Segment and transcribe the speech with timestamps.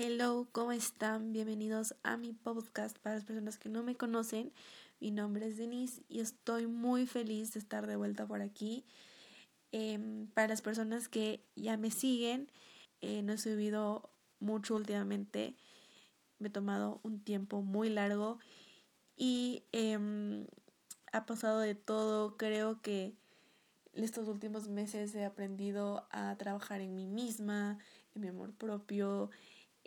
[0.00, 1.32] Hello, ¿cómo están?
[1.32, 4.52] Bienvenidos a mi podcast para las personas que no me conocen.
[5.00, 8.84] Mi nombre es Denise y estoy muy feliz de estar de vuelta por aquí.
[9.72, 12.48] Em, para las personas que ya me siguen,
[13.00, 14.08] eh, no he subido
[14.38, 15.56] mucho últimamente.
[16.38, 18.38] Me he tomado un tiempo muy largo
[19.16, 20.46] y em,
[21.10, 22.36] ha pasado de todo.
[22.36, 23.16] Creo que
[23.94, 27.80] estos últimos meses he aprendido a trabajar en mí misma,
[28.14, 29.30] en mi amor propio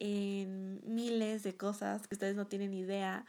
[0.03, 3.23] en miles de cosas que ustedes no tienen idea.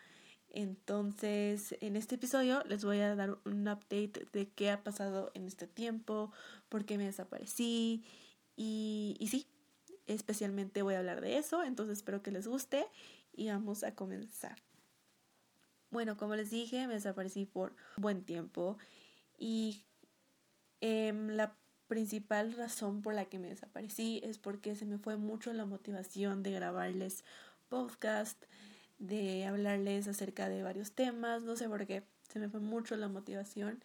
[0.49, 5.47] Entonces, en este episodio les voy a dar un update de qué ha pasado en
[5.47, 6.33] este tiempo,
[6.71, 8.05] por qué me desaparecí
[8.57, 9.47] y, y sí,
[10.07, 11.63] especialmente voy a hablar de eso.
[11.63, 12.87] Entonces, espero que les guste
[13.35, 14.57] y vamos a comenzar.
[15.91, 18.79] Bueno, como les dije, me desaparecí por buen tiempo
[19.39, 19.85] y
[20.81, 21.55] eh, la
[21.93, 26.43] principal razón por la que me desaparecí es porque se me fue mucho la motivación
[26.43, 27.23] de grabarles
[27.69, 28.43] podcast,
[28.99, 33.09] de hablarles acerca de varios temas, no sé por qué, se me fue mucho la
[33.09, 33.85] motivación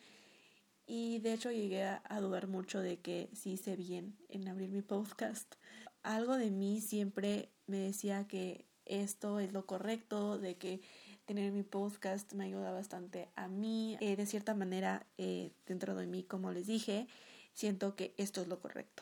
[0.86, 4.82] y de hecho llegué a, dudar mucho de que si hice bien en abrir mi
[4.82, 5.56] podcast.
[6.02, 10.80] Algo de mí siempre me decía que esto es lo correcto, de que
[11.26, 16.08] tener mi podcast me ayuda bastante a mí, eh, de cierta manera eh, dentro de
[16.08, 17.10] mí, como les dije,
[17.58, 19.02] siento que esto es lo correcto.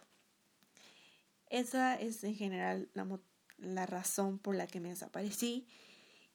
[1.49, 2.89] Esa es en general
[3.57, 5.67] la, razón por la que me desaparecí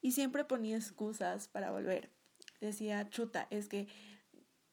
[0.03, 2.11] y siempre ponía excusas para volver.
[2.61, 3.89] Decía, chuta, es que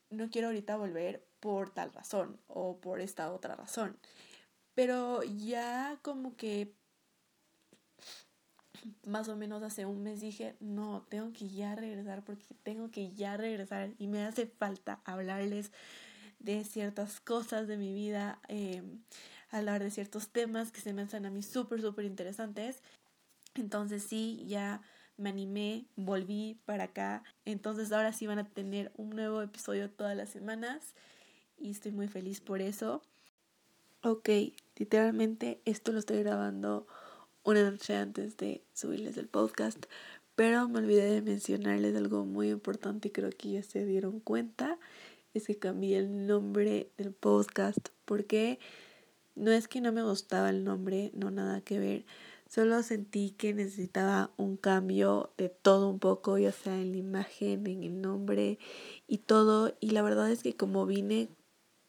[0.09, 3.97] no quiero ahorita volver por tal razón o por esta otra razón.
[4.73, 6.73] Pero ya como que
[9.05, 13.13] más o menos hace un mes dije, no, tengo que ya regresar porque tengo que
[13.13, 15.71] ya regresar y me hace falta hablarles
[16.39, 18.83] de ciertas cosas de mi vida, eh,
[19.49, 22.81] hablar de ciertos temas que se me hacen a mí súper, súper interesantes.
[23.55, 24.81] Entonces sí, ya
[25.17, 27.23] me animé, volví para acá.
[27.45, 30.93] Entonces ahora sí van a tener un nuevo episodio todas las semanas
[31.57, 33.01] y estoy muy feliz por eso.
[34.03, 34.29] Ok,
[34.77, 36.87] literalmente esto lo estoy grabando
[37.43, 39.85] una noche antes de subirles el podcast,
[40.35, 44.77] pero me olvidé de mencionarles algo muy importante y creo que ya se dieron cuenta
[45.33, 48.59] es que cambié el nombre del podcast porque
[49.35, 52.05] no es que no me gustaba el nombre, no nada que ver,
[52.49, 57.67] solo sentí que necesitaba un cambio de todo un poco, ya sea en la imagen,
[57.67, 58.57] en el nombre
[59.07, 59.75] y todo.
[59.79, 61.29] Y la verdad es que como vine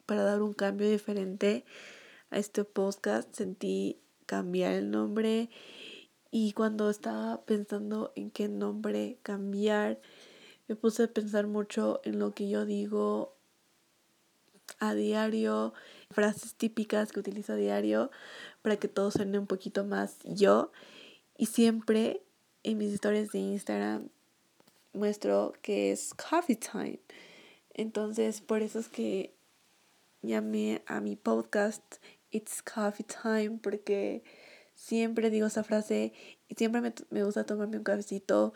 [0.07, 1.65] para dar un cambio diferente
[2.31, 5.49] a este podcast, sentí cambiar el nombre
[6.31, 10.01] y cuando estaba pensando en qué nombre cambiar,
[10.69, 13.35] me puse a pensar mucho en lo que yo digo
[14.79, 15.73] a diario,
[16.11, 18.11] frases típicas que utilizo a diario
[18.63, 20.71] para que todo suene un poquito más yo.
[21.37, 22.23] Y siempre
[22.63, 24.09] en mis historias de Instagram
[24.93, 27.01] muestro que es coffee time.
[27.73, 29.35] Entonces, por eso es que
[30.23, 31.83] llamé a mi podcast
[32.31, 34.23] It's Coffee Time porque
[34.75, 36.13] siempre digo esa frase
[36.49, 38.53] y siempre me, me gusta tomarme un cafecito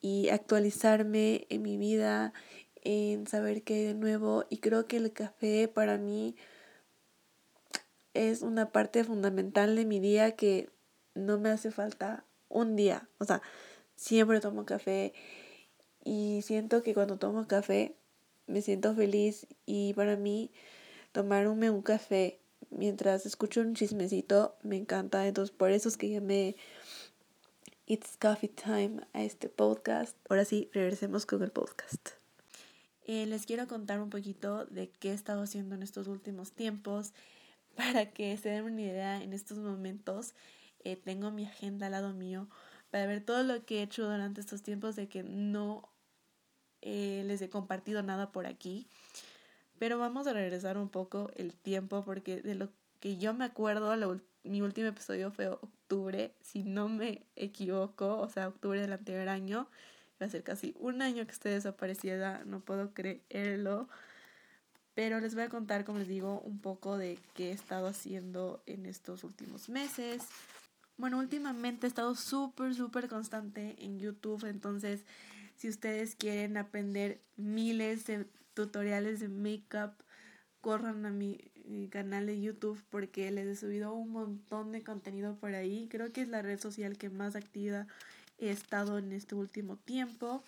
[0.00, 2.32] y actualizarme en mi vida
[2.82, 4.44] en saber qué hay de nuevo.
[4.48, 6.36] Y creo que el café para mí
[8.14, 10.68] es una parte fundamental de mi día que
[11.14, 13.42] no me hace falta un día, o sea,
[13.94, 15.12] siempre tomo café
[16.04, 17.94] y siento que cuando tomo café
[18.46, 19.46] me siento feliz.
[19.66, 20.50] Y para mí
[21.12, 22.40] tomarme un café
[22.70, 26.56] mientras escucho un chismecito me encanta, entonces por eso es que llamé
[27.90, 30.16] It's Coffee Time a este podcast.
[30.28, 32.10] Ahora sí, regresemos con el podcast.
[33.04, 37.14] Eh, les quiero contar un poquito de qué he estado haciendo en estos últimos tiempos
[37.76, 40.34] para que se den una idea en estos momentos.
[40.84, 42.48] Eh, tengo mi agenda al lado mío
[42.92, 45.88] para ver todo lo que he hecho durante estos tiempos de que no
[46.82, 48.86] eh, les he compartido nada por aquí.
[49.80, 52.68] Pero vamos a regresar un poco el tiempo porque de lo
[53.00, 53.96] que yo me acuerdo,
[54.44, 59.68] mi último episodio fue octubre, si no me equivoco, o sea, octubre del anterior año
[60.20, 63.88] va a ser casi un año que esté desaparecida, no puedo creerlo.
[64.94, 68.62] Pero les voy a contar, como les digo, un poco de qué he estado haciendo
[68.66, 70.22] en estos últimos meses.
[70.96, 75.04] Bueno, últimamente he estado súper, súper constante en YouTube, entonces
[75.56, 79.92] si ustedes quieren aprender miles de tutoriales de makeup,
[80.60, 81.38] corran a mi,
[81.90, 85.88] canal de YouTube porque les he subido un montón de contenido por ahí.
[85.90, 87.86] Creo que es la red social que más activa
[88.38, 90.42] he estado en este último tiempo.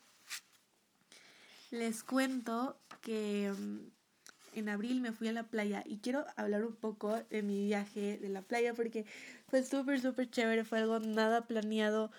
[1.71, 6.77] Les cuento que mm, en abril me fui a la playa y quiero hablar un
[6.77, 9.07] poco de mi viaje de la playa porque
[9.49, 12.11] Fue súper, súper chévere, fue algo nada planeado.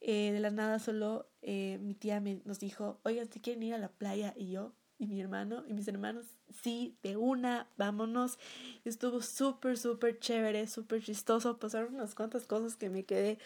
[0.00, 3.74] Eh, de la nada solo eh, mi tía me, nos dijo, oigan, si quieren ir
[3.74, 6.26] a la playa y yo y mi hermano y mis hermanos,
[6.62, 8.38] sí, de una, vámonos.
[8.84, 11.58] Estuvo súper, súper chévere, súper chistoso.
[11.58, 13.38] Pasaron unas cuantas cosas que me quedé,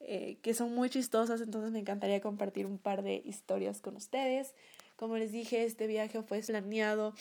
[0.00, 4.54] eh, que son muy chistosas, entonces me encantaría compartir un par de historias con ustedes.
[4.96, 7.14] Como les dije, este viaje fue planeado,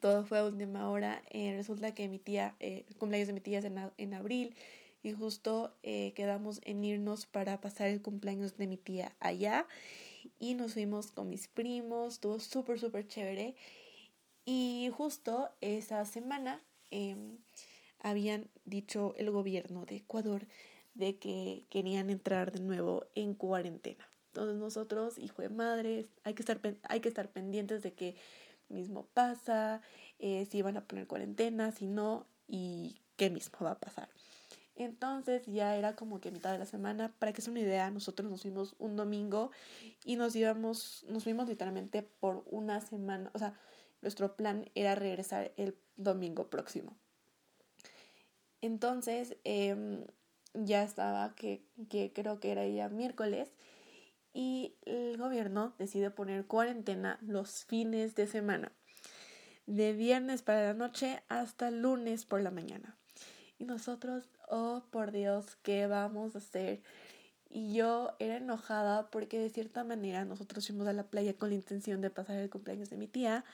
[0.00, 1.22] todo fue a última hora.
[1.32, 4.54] resulta que mi tía, el cumpleaños de mi tía es en, en abril
[5.02, 9.66] y justo eh, quedamos en irnos para pasar el cumpleaños de mi tía allá
[10.38, 13.54] y nos fuimos con mis primos, estuvo súper, súper chévere.
[14.44, 17.38] Y justo esa semana em,
[18.00, 20.46] habían dicho el gobierno de Ecuador
[20.94, 24.08] de que querían entrar de nuevo en cuarentena.
[24.28, 28.16] Entonces nosotros, hijo de madre, hay que estar, hay que estar pendientes de qué
[28.68, 29.82] mismo pasa,
[30.18, 34.08] eh, si van a poner cuarentena, si no, y qué mismo va a pasar.
[34.78, 37.12] Entonces ya era como que mitad de la semana.
[37.18, 39.50] Para que sea una idea, nosotros nos fuimos un domingo
[40.04, 43.28] y nos íbamos, nos fuimos literalmente por una semana.
[43.34, 43.54] O sea,
[44.02, 46.96] nuestro plan era regresar el domingo próximo.
[48.60, 50.04] Entonces em,
[50.54, 53.50] ya estaba que, que creo que era ya miércoles
[54.32, 58.70] y el gobierno decide poner cuarentena los fines de semana.
[59.66, 62.96] De viernes para la noche hasta lunes por la mañana.
[63.58, 66.82] Y nosotros oh por Dios, ¿qué vamos a hacer?
[67.50, 71.54] Y yo era enojada porque de cierta manera nosotros fuimos a la playa con la
[71.54, 73.44] intención de pasar el cumpleaños de mi tía.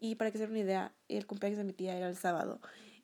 [0.00, 2.60] Y para que se den una idea, el cumpleaños de mi tía era el sábado.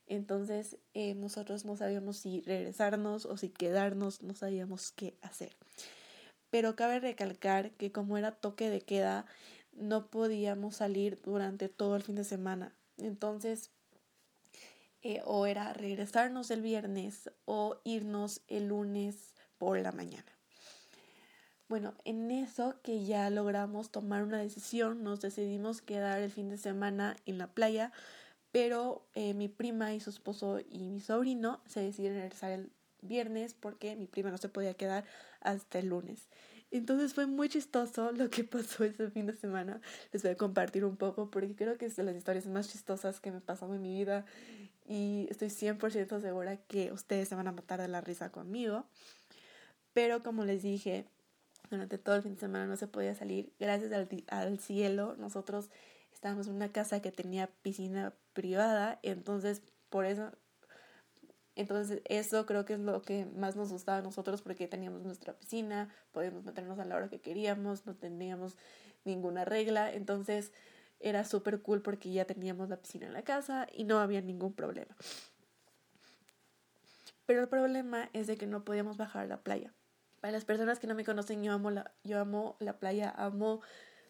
[0.06, 5.56] Entonces eh, nosotros no sabíamos si regresarnos o si quedarnos, no sabíamos qué hacer.
[6.50, 9.26] Pero cabe recalcar que como era toque de queda,
[9.72, 12.74] no podíamos salir durante todo el fin de semana.
[12.96, 13.70] Entonces
[15.02, 20.30] eh, o era regresarnos el viernes o irnos el lunes por la mañana.
[21.68, 26.58] Bueno, en eso que ya logramos tomar una decisión, nos decidimos quedar el fin de
[26.58, 27.92] semana en la playa,
[28.50, 33.54] pero eh, mi prima y su esposo y mi sobrino se decidieron regresar el viernes
[33.54, 35.04] porque mi prima no se podía quedar
[35.40, 36.28] hasta el lunes.
[36.72, 39.80] Entonces fue muy chistoso lo que pasó ese fin de semana.
[40.12, 43.20] Les voy a compartir un poco porque creo que es de las historias más chistosas
[43.20, 44.24] que me pasaron en mi vida
[44.90, 48.84] y estoy 100% segura que ustedes se van a matar de la risa conmigo.
[49.92, 51.06] Pero como les dije,
[51.70, 53.52] durante todo el fin de semana no se podía salir.
[53.60, 55.70] Gracias al, al cielo, nosotros
[56.12, 60.32] estábamos en una casa que tenía piscina privada, entonces por eso
[61.54, 65.34] entonces eso creo que es lo que más nos gustaba a nosotros porque teníamos nuestra
[65.34, 68.56] piscina, podíamos meternos a la hora que queríamos, no teníamos
[69.04, 70.52] ninguna regla, entonces
[71.00, 74.52] era súper cool porque ya teníamos la piscina en la casa y no había ningún
[74.52, 74.94] problema.
[77.26, 79.72] Pero el problema es de que no podíamos bajar a la playa.
[80.20, 83.62] Para las personas que no me conocen, yo amo la, yo amo la playa, amo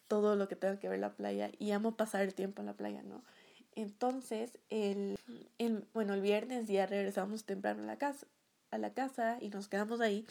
[0.08, 2.74] todo lo que tenga que ver la playa y amo pasar el tiempo en la
[2.74, 3.22] playa, ¿no?
[3.76, 5.16] Entonces, el,
[5.58, 8.26] el, bueno, el viernes ya regresamos temprano a la casa,
[8.70, 10.26] a la casa y nos quedamos ahí.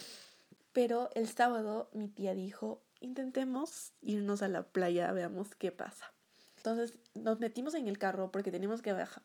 [0.74, 6.12] Pero el sábado mi tía dijo, intentemos irnos a la playa, veamos qué pasa.
[6.60, 9.24] Entonces nos metimos en el carro porque teníamos que, bajar,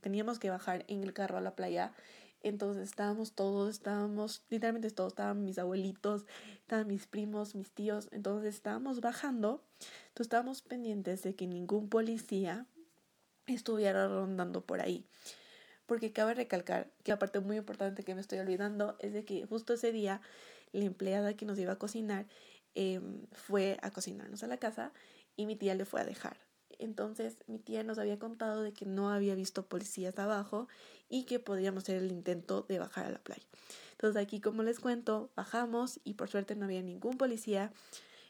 [0.00, 1.92] teníamos que bajar en el carro a la playa.
[2.42, 8.08] Entonces estábamos todos, estábamos, literalmente todos, estaban mis abuelitos, estaban mis primos, mis tíos.
[8.10, 9.62] Entonces estábamos bajando.
[10.08, 12.66] Entonces estábamos pendientes de que ningún policía
[13.46, 15.06] estuviera rondando por ahí.
[15.86, 19.46] Porque cabe recalcar que la parte muy importante que me estoy olvidando es de que
[19.46, 20.20] justo ese día
[20.72, 22.26] la empleada que nos iba a cocinar
[22.74, 24.92] em, fue a cocinarnos a la casa
[25.36, 26.36] y mi tía le fue a dejar.
[26.82, 30.68] Entonces mi tía nos había contado de que no había visto policías abajo
[31.08, 33.46] y que podíamos hacer el intento de bajar a la playa.
[33.92, 37.72] Entonces aquí como les cuento, bajamos y por suerte no había ningún policía.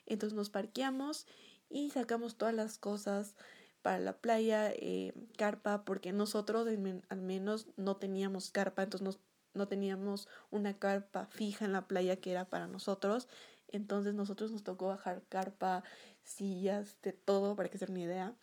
[0.07, 1.27] Entonces nos parqueamos
[1.71, 3.35] y sacamos todas las cosas
[3.81, 6.69] para la playa, eh, carpa, porque nosotros
[7.09, 9.19] al menos no teníamos carpa, entonces
[9.55, 13.29] no teníamos una carpa fija en la playa que era para nosotros.
[13.69, 15.83] Entonces nosotros nos tocó bajar carpa,
[16.25, 18.35] sillas, de todo, para que se den una idea.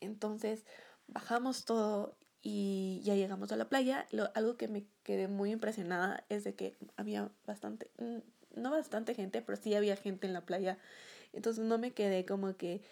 [0.00, 0.64] Entonces
[1.06, 4.06] bajamos todo y ya llegamos a la playa.
[4.10, 7.90] Lo, algo que me quedé muy impresionada es de que había bastante,
[8.54, 10.78] no bastante gente, pero sí había gente en la playa.
[11.32, 12.82] Entonces no me quedé como que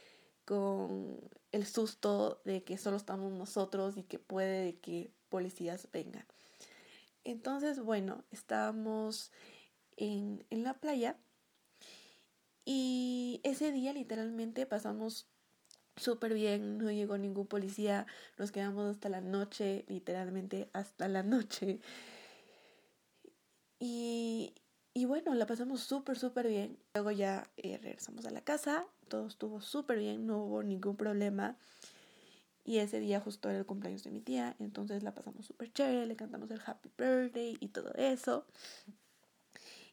[0.45, 1.19] con
[1.53, 6.25] el susto de que solo estamos nosotros y que puede que policías vengan.
[7.25, 9.33] Entonces, bueno, estábamos
[9.97, 11.17] en, en la playa
[12.67, 15.29] y ese día literalmente pasamos
[15.97, 18.07] súper bien, no llegó ningún policía,
[18.39, 21.81] nos quedamos hasta la noche, literalmente hasta la noche.
[23.79, 24.53] Y,
[24.93, 26.79] y bueno, la pasamos súper, súper bien.
[26.95, 31.57] Luego ya eh, regresamos a la casa, todo estuvo súper bien, no hubo ningún problema.
[32.65, 36.05] Y ese día justo era el cumpleaños de mi tía, entonces la pasamos súper chévere,
[36.05, 38.45] le cantamos el happy birthday y todo eso.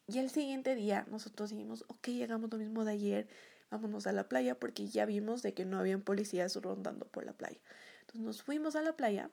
[0.08, 3.28] Y el siguiente día nosotros dijimos, ok, llegamos lo mismo de ayer,
[3.72, 7.34] vámonos a la playa porque ya vimos de que no habían policías rondando por la
[7.34, 7.60] playa.
[8.02, 9.32] Entonces nos fuimos a la playa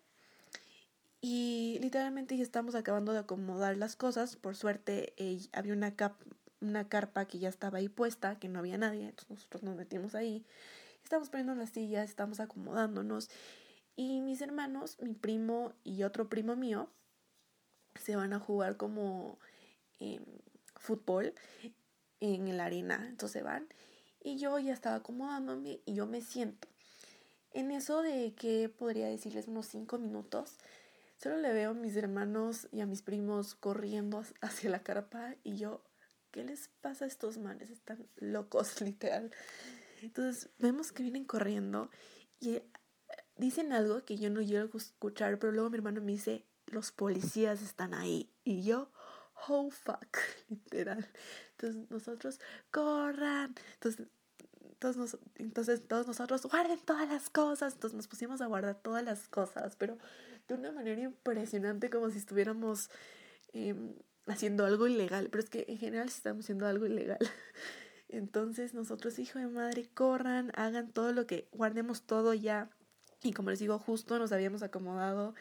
[1.20, 4.36] y literalmente ya estamos acabando de acomodar las cosas.
[4.36, 5.14] Por suerte
[5.52, 5.94] había una,
[6.60, 10.14] una carpa que ya estaba ahí puesta, que no había nadie, entonces nosotros nos metimos
[10.14, 10.46] ahí
[11.10, 13.30] estamos poniendo las sillas, estamos acomodándonos.
[13.96, 16.88] Y mis hermanos, mi primo y otro primo mío,
[17.96, 19.38] se van a jugar como
[19.98, 20.24] em,
[20.80, 21.34] fútbol
[22.18, 23.06] en la arena.
[23.08, 23.68] Entonces van.
[24.22, 26.68] Y yo ya estaba acomodándome y yo me siento.
[27.52, 30.58] En eso de que podría decirles unos cinco minutos,
[31.16, 35.56] solo le veo a mis hermanos y a mis primos corriendo hacia la carpa y
[35.56, 35.82] yo,
[36.30, 37.70] ¿qué les pasa a estos manes?
[37.70, 39.30] Están locos, literal.
[40.02, 41.90] Entonces vemos que vienen corriendo
[42.38, 42.64] y eh,
[43.36, 47.62] dicen algo que yo no a escuchar, pero luego mi hermano me dice, los policías
[47.62, 48.32] están ahí.
[48.44, 48.92] Y yo,
[49.48, 50.18] oh fuck,
[50.48, 51.06] literal.
[51.52, 53.54] Entonces nosotros, corran.
[53.74, 54.06] Entonces,
[54.78, 57.74] todos entonces todos nosotros, guarden todas las cosas.
[57.74, 59.98] Entonces nos pusimos a guardar todas las cosas, pero
[60.48, 62.90] de una manera impresionante, como si estuviéramos
[63.52, 63.94] em,
[64.26, 65.28] haciendo algo ilegal.
[65.30, 67.18] Pero es que en general sí estamos haciendo algo ilegal.
[68.08, 72.70] Entonces nosotros, hijo de madre, corran, hagan todo lo que, guardemos todo ya.
[73.22, 75.34] Y como les digo, justo nos habíamos acomodado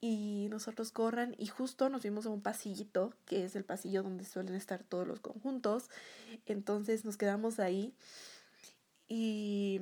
[0.00, 4.24] y nosotros corran y justo nos vimos a un pasillito, que es el pasillo donde
[4.24, 5.90] suelen estar todos los conjuntos.
[6.46, 7.94] Entonces nos quedamos ahí
[9.08, 9.80] y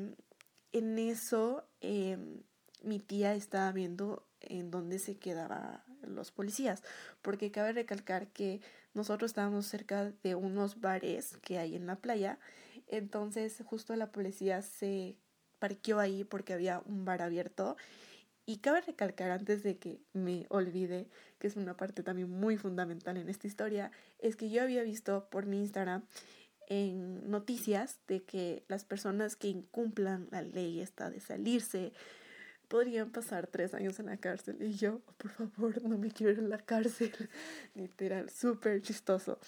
[0.73, 2.43] en eso em,
[2.83, 6.83] mi tía estaba viendo en dónde se quedaban los policías,
[7.23, 8.61] porque cabe recalcar que
[8.95, 12.39] nosotros estábamos cerca de unos bares que hay en la playa,
[12.87, 15.17] entonces justo la policía se
[15.59, 17.77] parqueó ahí porque había un bar abierto.
[18.49, 21.07] Y cabe recalcar antes de que me olvide,
[21.39, 25.29] que es una parte también muy fundamental en esta historia, es que yo había visto
[25.29, 26.03] por mi Instagram
[26.67, 31.93] en noticias de que las personas que incumplan la ley esta de salirse
[32.69, 34.57] podrían pasar tres años en la cárcel.
[34.63, 37.13] Y yo, por favor, no me quiero ir la cárcel.
[37.75, 39.39] Literal, súper chistoso.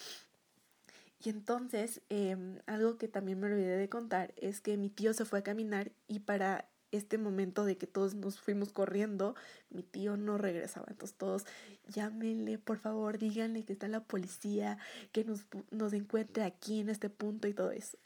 [1.23, 5.25] Y entonces, em, algo que también me olvidé de contar es que mi tío se
[5.25, 9.35] fue a caminar y para este momento de que todos nos fuimos corriendo,
[9.69, 10.87] mi tío no regresaba.
[10.89, 11.45] Entonces todos,
[11.87, 14.77] llámenle, por favor, díganle que está la policía,
[15.11, 17.97] que nos, nos encuentre aquí en este punto y todo eso.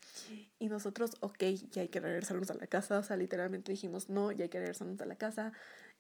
[0.60, 3.00] Y nosotros, ok, ya hay que regresarnos a la casa.
[3.00, 5.52] O sea, literalmente dijimos, no, ya hay que regresarnos a la casa.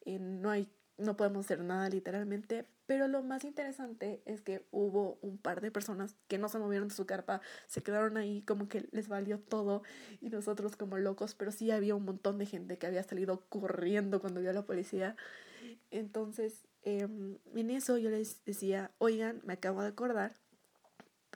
[0.05, 5.17] Eh, no hay no podemos hacer nada literalmente, pero lo más interesante es que hubo
[5.21, 8.69] un par de personas que no se movieron de su carpa, se quedaron ahí como
[8.69, 9.83] que les valió todo
[10.21, 14.21] y nosotros como locos, pero sí había un montón de gente que había salido corriendo
[14.21, 15.15] cuando vio a la policía.
[15.91, 20.35] Entonces, em, en eso yo les decía, oigan, me acabo de acordar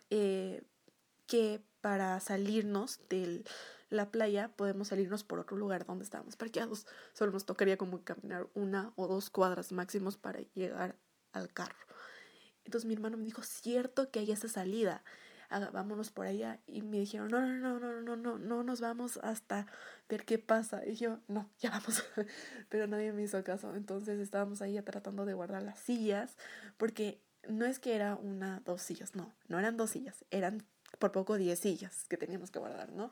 [0.09, 0.61] eh,
[1.27, 3.45] que para salirnos del
[3.89, 6.85] la playa, podemos salirnos por otro lugar donde estábamos parqueados.
[7.13, 10.97] Solo nos tocaría como caminar una o dos cuadras máximos para llegar
[11.31, 11.77] al carro.
[12.65, 15.03] Entonces mi hermano me dijo, cierto que hay esa salida,
[15.73, 16.59] vámonos por allá.
[16.67, 19.65] Y me dijeron, no, no, no, no, no, no, no nos vamos hasta
[20.07, 20.85] ver qué pasa.
[20.85, 22.03] Y yo, no, ya vamos.
[22.69, 23.75] Pero nadie me hizo caso.
[23.75, 26.37] Entonces estábamos ahí tratando de guardar las sillas,
[26.77, 30.63] porque no es que era una, dos sillas, no, no eran dos sillas, eran
[30.99, 33.11] por poco diez sillas que teníamos que guardar, ¿no?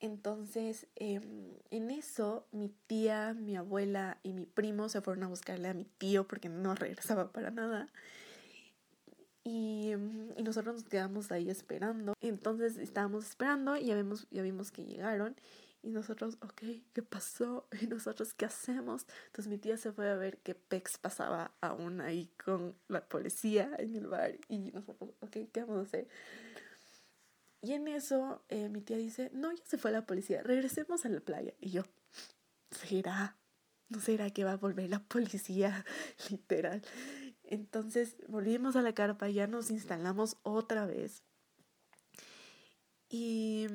[0.00, 5.68] Entonces, em, en eso, mi tía, mi abuela y mi primo se fueron a buscarle
[5.68, 7.88] a mi tío porque no regresaba para nada.
[9.42, 12.12] Y, em, y, nosotros nos quedamos ahí esperando.
[12.20, 15.36] Entonces estábamos esperando y ya vimos, ya vimos que llegaron.
[15.82, 16.62] Y nosotros, ok,
[16.92, 17.68] ¿qué pasó?
[17.80, 19.06] ¿Y nosotros qué hacemos?
[19.26, 23.70] Entonces mi tía se fue a ver qué pex pasaba aún ahí con la policía
[23.78, 24.36] en el bar.
[24.48, 26.08] Y nosotros, ok, ¿qué vamos a hacer?
[27.62, 31.08] Y en eso eh, mi tía dice, no, ya se fue la policía, regresemos a
[31.08, 31.54] la playa.
[31.60, 31.82] Y yo,
[32.70, 33.36] ¿será?
[33.88, 35.84] ¿No será que va a volver la policía?
[36.30, 36.82] Literal.
[37.44, 41.22] Entonces volvimos a la carpa, ya nos instalamos otra vez.
[43.08, 43.66] Y,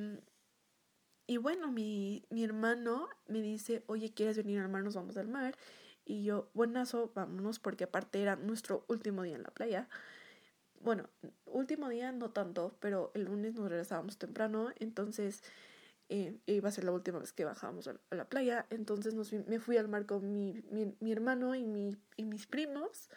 [1.25, 4.95] y bueno, mi, mi hermano me dice, oye, ¿quieres venir hermanos?
[4.95, 5.55] Vamos al mar.
[6.05, 9.87] Y yo, buenazo, vámonos, porque aparte era nuestro último día en la playa
[10.83, 11.09] bueno,
[11.45, 15.43] último día no tanto, pero el lunes nos regresábamos temprano, entonces
[16.09, 19.15] eh, iba a ser la última vez que bajábamos a la playa, entonces
[19.47, 20.61] me fui al mar con mi,
[20.99, 23.09] mi, hermano y, mi, y mis primos.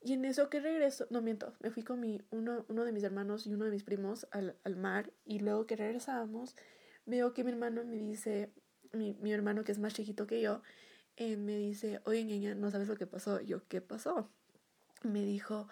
[0.00, 3.02] Y en eso que regreso, no miento, me fui con mi, uno, uno de mis
[3.02, 6.54] hermanos y uno de mis primos al, al mar y luego que regresábamos,
[7.04, 8.52] veo que mi hermano me dice,
[8.92, 10.62] mi, mi hermano que es más chiquito que yo,
[11.16, 13.40] eh, me dice, oye niña, ¿no sabes lo que pasó?
[13.40, 14.30] Yo, ¿qué pasó?
[15.02, 15.68] Me dijo,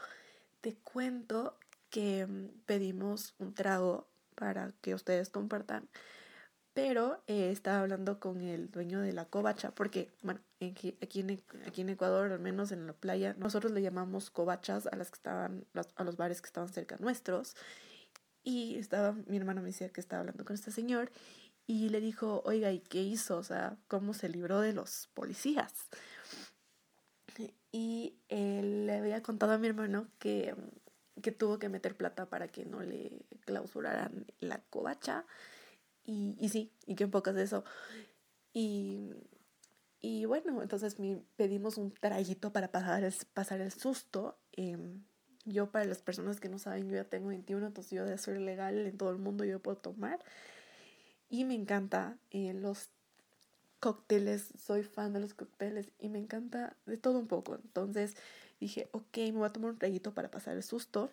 [0.60, 1.58] te cuento
[1.90, 5.88] que mm, pedimos un trago para que ustedes compartan
[6.76, 11.80] pero eh, estaba hablando con el dueño de la covacha, porque, bueno, aquí, en, aquí
[11.80, 15.64] en Ecuador, al menos en la playa, nosotros le llamamos covachas a las que estaban,
[15.94, 17.56] a los bares que estaban cerca nuestros.
[18.42, 21.10] Y estaba, mi hermano me decía que estaba hablando con este señor
[21.66, 23.38] y le dijo, oiga, ¿y qué hizo?
[23.38, 25.72] O sea, ¿cómo se libró de los policías?
[27.72, 30.54] Y él le había contado a mi hermano que,
[31.22, 35.26] que tuvo que meter plata para que no le clausuraran la covacha
[36.06, 37.64] y, y sí, y qué pocas de eso.
[38.52, 39.10] Y,
[40.00, 44.38] y bueno, entonces mi, pedimos un traguito para pasar el, pasar el susto.
[44.52, 45.04] Em,
[45.44, 48.40] yo, para las personas que no saben, yo ya tengo 21, entonces yo de ser
[48.40, 50.20] legal en todo el mundo, yo puedo tomar.
[51.28, 52.90] Y me encanta eh, los
[53.80, 57.56] cócteles, soy fan de los cócteles y me encanta de todo un poco.
[57.56, 58.16] Entonces
[58.60, 61.10] dije, ok, me voy a tomar un traguito para pasar el susto.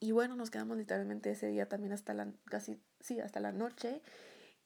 [0.00, 4.00] Y bueno, nos quedamos literalmente ese día también hasta la, casi, sí, hasta la noche.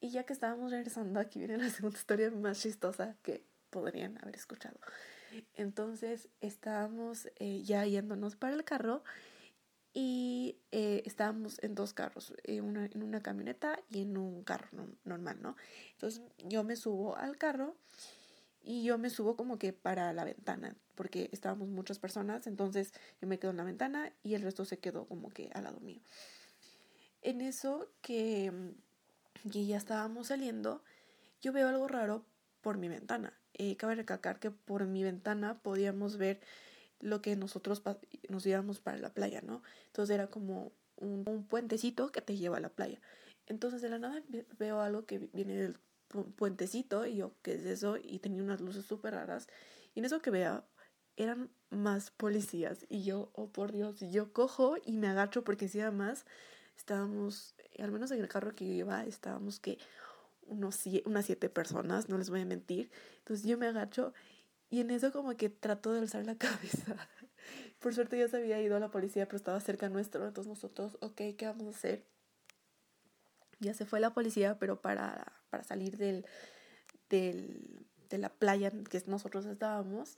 [0.01, 4.37] Y ya que estábamos regresando, aquí viene la segunda historia más chistosa que podrían haber
[4.37, 4.79] escuchado.
[5.55, 9.03] Entonces estábamos eh, ya yéndonos para el carro
[9.93, 14.69] y eh, estábamos en dos carros, en una, en una camioneta y en un carro
[15.05, 15.57] normal, ¿no?
[15.93, 17.75] Entonces yo me subo al carro
[18.63, 23.27] y yo me subo como que para la ventana, porque estábamos muchas personas, entonces yo
[23.27, 26.01] me quedo en la ventana y el resto se quedó como que al lado mío.
[27.23, 28.53] En eso que,
[29.51, 30.83] que ya estábamos saliendo,
[31.41, 32.25] yo veo algo raro
[32.61, 33.33] por mi ventana.
[33.55, 36.41] Eh, cabe recalcar que por mi ventana podíamos ver
[37.01, 37.83] lo que nosotros
[38.29, 39.63] nos íbamos para la playa, ¿no?
[39.87, 43.01] Entonces era como un, un, puentecito que te lleva a la playa.
[43.47, 44.23] Entonces de la nada
[44.59, 45.79] veo algo que viene del
[46.37, 47.97] puentecito y yo, ¿qué es eso?
[47.97, 49.49] Y tenía unas luces súper raras.
[49.95, 50.65] Y en eso que vea,
[51.17, 52.87] eran más policías.
[52.89, 56.25] Y yo, oh por Dios, yo cojo y me agacho porque si más
[56.77, 59.79] estábamos, al menos en el carro que yo iba, estábamos que
[60.43, 62.91] unos, unas siete personas, no les voy a mentir.
[63.19, 64.13] Entonces yo me agacho
[64.71, 67.09] y en eso como que trato de alzar la cabeza.
[67.81, 70.27] Por suerte ya se había ido a la policía, pero estaba cerca nuestro.
[70.27, 72.07] Entonces nosotros, ok, ¿qué vamos a hacer?
[73.59, 76.25] Ya se fue la policía, pero para para salir del,
[77.11, 80.17] del, de la playa en que nosotros estábamos.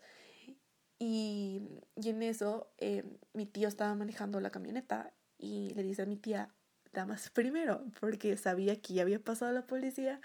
[0.99, 1.63] Y,
[1.97, 6.17] y en eso eh, mi tío estaba manejando la camioneta y le dice a mi
[6.17, 6.55] tía,
[6.93, 10.21] damas primero, porque sabía que ya había pasado la policía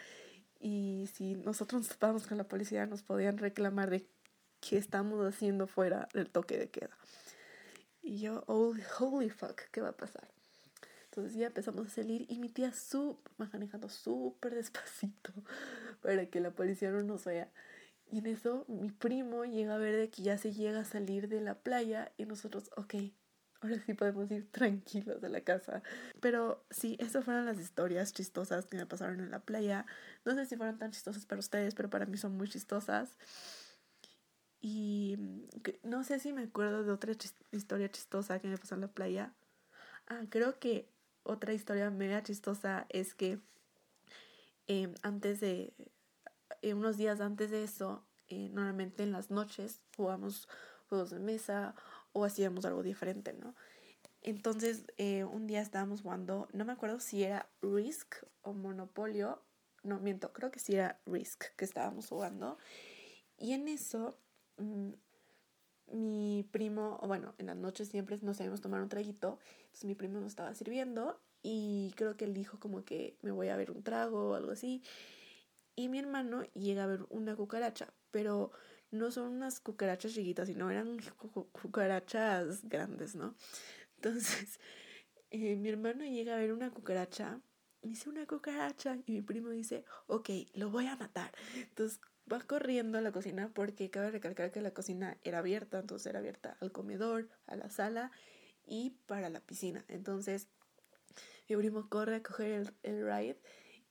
[0.60, 4.08] y si nosotros nos topábamos con la policía nos podían reclamar de
[4.68, 6.98] qué estamos haciendo fuera del toque de queda.
[8.02, 10.28] Y yo, holy, holy fuck, ¿qué va a pasar?
[11.06, 12.72] Entonces ya empezamos a salir y mi tía
[13.42, 15.34] va manejando súper despacito
[16.02, 17.50] para que la policía no nos vea.
[18.12, 21.28] Y en eso mi primo llega a ver de que ya se llega a salir
[21.28, 22.96] de la playa y nosotros, ok,
[23.62, 25.82] ahora sí podemos ir tranquilos de la casa.
[26.22, 29.86] Pero sí, esas fueron las historias chistosas que me pasaron en la playa.
[30.24, 33.18] No sé si fueron tan chistosas para ustedes, pero para mí son muy chistosas.
[34.60, 35.18] Y
[35.84, 37.14] no sé si me acuerdo de otra
[37.52, 39.34] historia chistosa que me pasó en la playa.
[40.08, 40.90] Ah, creo que
[41.24, 43.40] otra historia mega chistosa es que
[44.68, 45.74] em, antes de,
[46.62, 50.48] eh, unos días antes de eso, eh, normalmente en las noches jugamos
[50.90, 51.76] juegos de mesa
[52.14, 53.56] o hacíamos algo diferente, ¿no?
[54.22, 59.42] Entonces, eh, un día estábamos jugando, no me acuerdo si era Risk o Monopolio,
[59.84, 62.58] no miento, creo que sí era Risk que estábamos jugando.
[63.38, 64.18] Y en eso,
[64.58, 64.92] mm,
[65.94, 70.20] mi primo, bueno, en las noches siempre nos sabíamos tomar un traguito, entonces mi primo
[70.20, 73.84] nos estaba sirviendo y creo que él dijo como que me voy a ver un
[73.84, 74.84] trago o algo así.
[75.76, 78.52] Y mi hermano llega a ver una cucaracha, pero
[78.92, 80.98] no son unas cucarachas chiquitas, sino eran
[81.52, 83.36] cucarachas grandes, ¿no?
[83.96, 84.60] Entonces,
[85.32, 87.42] eh, mi hermano llega a ver una cucaracha,
[87.82, 91.32] dice una cucaracha, y mi primo dice, ok, lo voy a matar.
[91.56, 96.08] Entonces, va corriendo a la cocina porque cabe recalcar que la cocina era abierta, entonces
[96.08, 98.12] era abierta al comedor, a la sala
[98.66, 99.86] y para la piscina.
[99.88, 100.48] Entonces
[101.48, 103.40] mi primo corre a coger el, el ride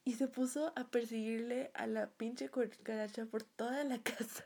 [0.05, 4.45] y se puso a perseguirle a la pinche cucaracha por toda la casa.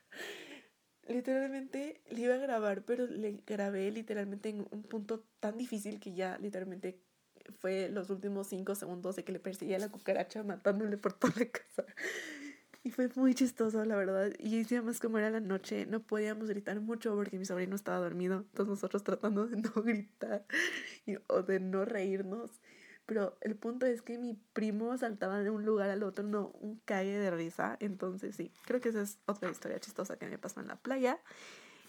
[1.07, 6.15] Literalmente le iba a grabar, pero le grabé literalmente en un punto tan difícil que
[6.15, 7.03] ya literalmente
[7.59, 11.35] fue los últimos cinco segundos de que le perseguía a la cucaracha matándole por toda
[11.37, 11.85] la casa.
[12.85, 14.33] Y fue muy chistoso, la verdad.
[14.39, 18.39] Y además como era la noche, no podíamos gritar mucho porque mi sobrino estaba dormido.
[18.39, 20.47] Entonces nosotros tratando de no gritar
[21.29, 22.61] o de no reírnos.
[23.07, 26.77] Pero el punto es que mi primo saltaba de un lugar al otro, no un
[26.85, 27.77] calle de risa.
[27.81, 31.19] Entonces sí, creo que esa es otra historia chistosa que me pasó en la playa.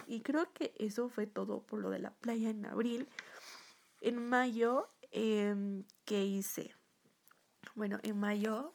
[0.08, 3.08] Y creo que eso fue todo por lo de la playa en abril.
[4.02, 6.74] En mayo, eh, ¿qué hice?
[7.76, 8.74] Bueno, en mayo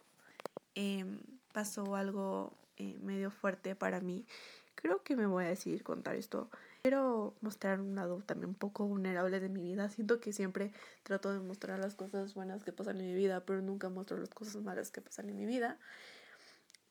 [0.74, 1.18] em,
[1.56, 4.26] pasó algo eh, medio fuerte para mí.
[4.74, 6.50] Creo que me voy a decidir contar esto.
[6.82, 9.88] Quiero mostrar un lado también un poco vulnerable de mi vida.
[9.88, 10.70] Siento que siempre
[11.02, 14.28] trato de mostrar las cosas buenas que pasan en mi vida, pero nunca muestro las
[14.28, 15.78] cosas malas que pasan en mi vida.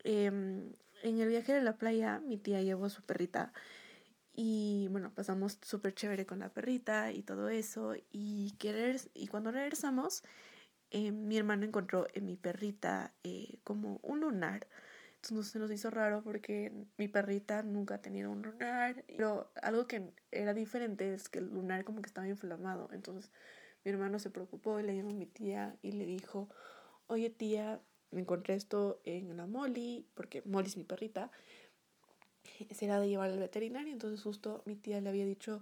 [0.03, 0.73] Em,
[1.03, 3.53] en el viaje de la playa, mi tía llevó a su perrita
[4.33, 7.93] y bueno, pasamos súper chévere con la perrita y todo eso.
[8.11, 10.23] Y, querer, y cuando regresamos,
[10.95, 14.65] eh, mi hermano encontró en mi perrita eh, como un lunar.
[15.15, 19.03] Entonces se nos hizo raro porque mi perrita nunca ha tenido un lunar.
[19.07, 22.87] Pero algo que era diferente es que el lunar como que estaba inflamado.
[22.93, 23.29] Entonces
[23.83, 26.47] mi hermano se preocupó y le llamó a mi tía y le dijo,
[27.07, 27.81] oye tía,
[28.11, 31.29] me encontré esto en la Molly, porque Molly es mi perrita
[32.71, 33.91] será de llevar al veterinario.
[33.91, 35.61] Entonces justo mi tía le había dicho,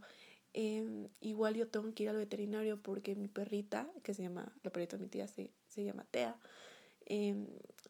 [0.54, 4.72] em, igual yo tengo que ir al veterinario porque mi perrita, que se llama, la
[4.72, 6.38] perrita de mi tía se, se llama Tea,
[7.06, 7.48] em,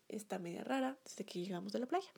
[0.10, 2.10] está media rara desde que llegamos de la playa.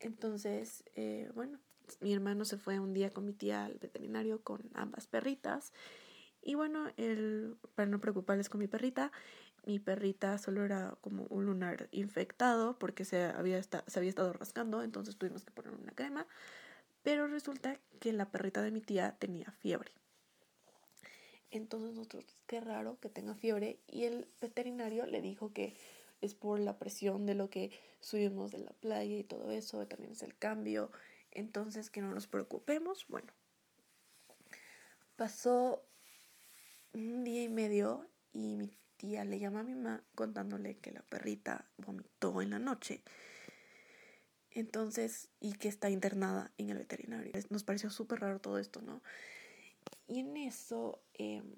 [0.00, 1.58] Entonces, eh, bueno,
[2.00, 5.72] mi hermano se fue un día con mi tía al veterinario con ambas perritas.
[6.42, 6.88] Y bueno,
[7.74, 9.12] para no preocuparles con mi perrita,
[9.66, 14.82] mi perrita solo era como un lunar infectado porque se había, se había estado rascando,
[14.82, 16.26] entonces tuvimos que poner una crema.
[17.02, 19.92] Pero resulta que la perrita de mi tía tenía fiebre.
[21.50, 23.78] Entonces nosotros, qué raro que tenga fiebre.
[23.86, 25.74] Y el veterinario le dijo que
[26.20, 30.12] es por la presión de lo que subimos de la playa y todo eso, también
[30.12, 30.90] es el cambio.
[31.30, 33.06] Entonces que no nos preocupemos.
[33.08, 33.32] Bueno,
[35.16, 35.82] pasó
[36.92, 41.02] un día y medio y mi tía le llama a mi mamá contándole que la
[41.02, 43.02] perrita vomitó en la noche.
[44.52, 47.32] Entonces, y que está internada en el veterinario.
[47.50, 49.02] Nos pareció súper raro todo esto, ¿no?
[50.06, 51.54] Y en eso, em,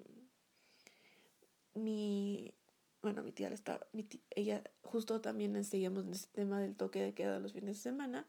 [1.73, 2.53] mi,
[3.01, 7.01] bueno, mi tía le está, mi ella justo también seguíamos en ese tema del toque
[7.01, 8.27] de queda los fines de semana.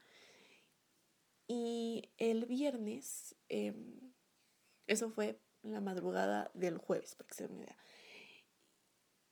[1.46, 4.12] Y el viernes, em,
[4.87, 7.79] eso fue la madrugada del jueves, para que se den una idea.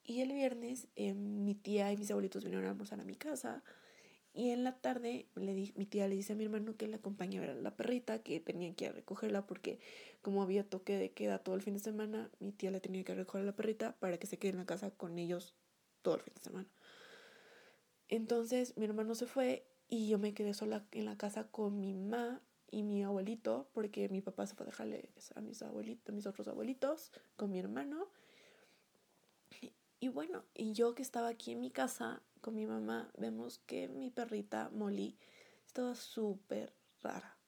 [0.05, 3.62] Y el viernes eh, mi tía y mis abuelitos vinieron a almorzar a mi casa.
[4.35, 7.38] Y en la tarde le mi tía le dice a mi hermano que le acompañe
[7.38, 9.79] a a la perrita, que tenía que recogerla porque
[10.23, 13.14] como había toque de queda todo el fin de semana, mi tía le tenía que
[13.14, 15.55] recoger a la perrita para que se quede en la casa con ellos
[16.01, 16.68] todo el fin de semana.
[18.09, 21.92] Entonces mi hermano se fue y yo me quedé sola en la casa con mi
[21.92, 22.40] mamá
[22.71, 26.27] y mi abuelito porque mi papá se fue a dejarle a mis abuelitos, a mis
[26.27, 28.09] otros abuelitos con mi hermano
[30.03, 33.87] y bueno, y yo que estaba aquí en mi casa con mi mamá, vemos que
[33.87, 35.17] mi perrita Molly
[35.65, 37.38] estaba súper rara.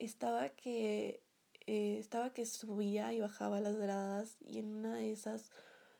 [0.00, 1.22] Estaba que,
[1.68, 5.52] eh, estaba que subía y bajaba las gradas y en una de esas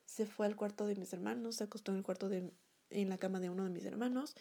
[0.06, 2.50] se fue al cuarto de mis hermanos, se acostó en el cuarto de,
[2.90, 4.34] en la cama de uno de mis hermanos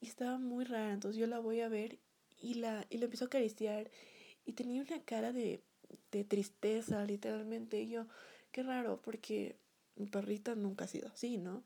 [0.00, 0.92] y estaba muy rara.
[0.92, 2.00] Entonces yo la voy a ver
[2.40, 3.88] y la, y la empiezo a acariciar
[4.44, 5.62] y tenía una cara de,
[6.10, 7.80] de tristeza, literalmente.
[7.80, 8.08] Y yo,
[8.50, 9.60] qué raro, porque
[9.98, 11.64] mi perrita nunca ha sido así, ¿no?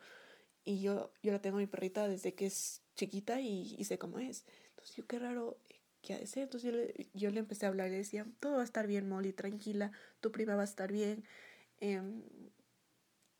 [0.64, 4.18] Y yo, yo la tengo a mi perrita desde que es chiquita y, sé cómo
[4.18, 4.44] es.
[4.70, 5.58] Entonces yo qué raro
[6.02, 6.44] que ha de ser.
[6.44, 8.86] Entonces yo le, yo le empecé a hablar y le decía, todo va a estar
[8.86, 11.24] bien, Molly, tranquila, tu prima va a estar bien.
[11.80, 12.22] Em,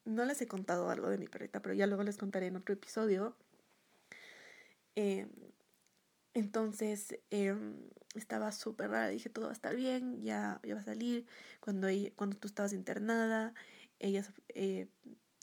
[0.05, 2.75] no les he contado algo de mi perrita, pero ya luego les contaré en otro
[2.75, 3.37] episodio.
[4.95, 5.29] Em,
[6.35, 7.77] entonces em,
[8.15, 11.27] estaba súper rara, dije todo va a estar bien, ya, ya va a salir.
[11.61, 13.55] Cuando, cuando tú estabas internada,
[14.03, 14.89] ella, eh,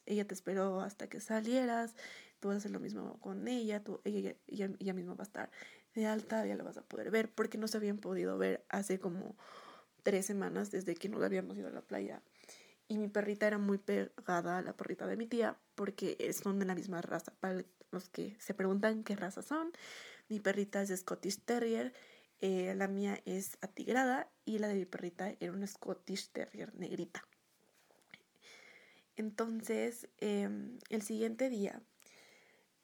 [0.05, 1.95] ella te esperó hasta que salieras,
[2.39, 5.27] tú vas a hacer lo mismo con ella, tú, ella, ella, ella misma va a
[5.27, 5.51] estar
[5.95, 8.99] de alta, ya la vas a poder ver, porque no se habían podido ver hace
[8.99, 9.35] como
[10.03, 12.21] tres semanas desde que no habíamos ido a la playa.
[12.87, 16.65] Y mi perrita era muy pegada a la perrita de mi tía, porque son de
[16.65, 17.33] la misma raza.
[17.39, 19.71] Para los que se preguntan qué raza son,
[20.27, 21.93] mi perrita es Scottish Terrier,
[22.41, 27.28] eh, la mía es atigrada y la de mi perrita era una Scottish Terrier negrita.
[29.19, 31.83] Entonces, em, el siguiente día,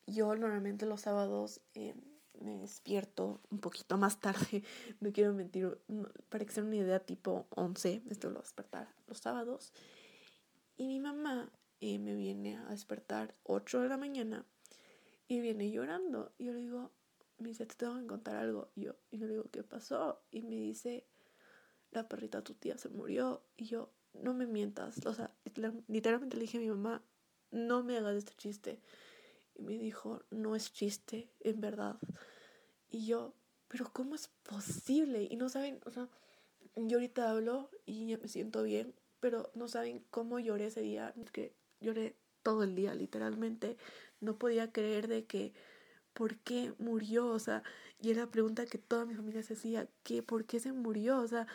[0.05, 1.95] yo normalmente los sábados em,
[2.41, 4.61] me despierto un poquito más tarde,
[4.99, 5.79] no quiero mentir,
[6.27, 9.71] para que sea una idea tipo 11, me estoy a despertar los sábados.
[10.75, 14.45] Y mi mamá eh, me viene a despertar 8 de la mañana
[15.29, 16.33] y viene llorando.
[16.37, 16.91] Y yo le digo,
[17.37, 18.71] me dice, te tengo que contar algo.
[18.75, 20.21] Y yo, y le digo, ¿qué pasó?
[20.31, 21.07] Y me dice,
[21.91, 23.41] la perrita tu tía se murió.
[23.55, 25.05] Y yo, no me mientas.
[25.05, 25.31] O sea,
[25.87, 27.03] literalmente le dije a mi mamá,
[27.51, 28.79] no me hagas este chiste.
[29.55, 31.97] Y me dijo, no es chiste, en verdad.
[32.89, 33.33] Y yo,
[33.67, 35.27] pero ¿cómo es posible?
[35.29, 36.09] Y no saben, o sea,
[36.75, 41.13] yo ahorita hablo y me siento bien, pero no saben cómo lloré ese día.
[41.31, 43.77] Que lloré todo el día, literalmente.
[44.19, 45.53] No podía creer de que,
[46.13, 47.27] ¿por qué murió?
[47.27, 47.63] O sea,
[47.99, 51.19] y era la pregunta que toda mi familia se hacía, ¿qué, ¿por qué se murió?
[51.19, 51.47] O sea,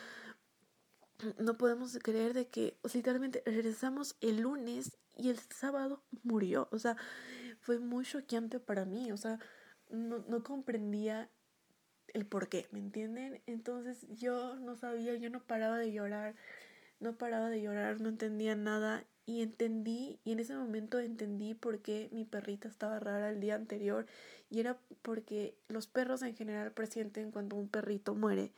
[1.37, 6.67] no podemos creer de que, o sea, literalmente regresamos el lunes y el sábado murió.
[6.71, 6.97] O sea,
[7.61, 9.11] fue muy choqueante para mí.
[9.11, 9.39] O sea,
[9.89, 11.29] no, no comprendía
[12.13, 13.41] el por qué, ¿me entienden?
[13.45, 16.35] Entonces yo no sabía, yo no paraba de llorar,
[16.99, 21.79] no paraba de llorar, no entendía nada y entendí, y en ese momento entendí por
[21.79, 24.05] qué mi perrita estaba rara el día anterior
[24.49, 28.51] y era porque los perros en general presienten cuando un perrito muere.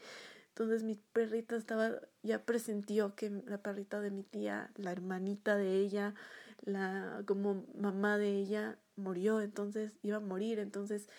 [0.54, 5.80] Entonces mi perrita estaba, ya presentió que la perrita de mi tía, la hermanita de
[5.80, 6.14] ella,
[6.62, 11.10] la como mamá de ella murió, entonces iba a morir, entonces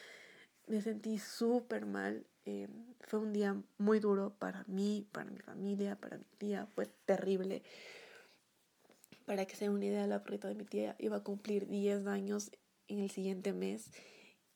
[0.68, 2.24] me sentí súper mal.
[2.46, 2.68] Eh,
[3.00, 7.64] fue un día muy duro para mí, para mi familia, para mi tía, fue terrible.
[9.26, 12.06] Para que se den una idea, la perrita de mi tía iba a cumplir 10
[12.06, 12.52] años
[12.86, 13.90] en el siguiente mes.